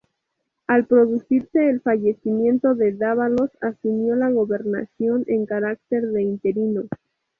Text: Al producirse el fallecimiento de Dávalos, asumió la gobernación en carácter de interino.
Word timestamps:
Al 0.65 0.87
producirse 0.87 1.69
el 1.69 1.79
fallecimiento 1.81 2.73
de 2.73 2.91
Dávalos, 2.91 3.51
asumió 3.61 4.15
la 4.15 4.31
gobernación 4.31 5.25
en 5.27 5.45
carácter 5.45 6.07
de 6.07 6.23
interino. 6.23 6.85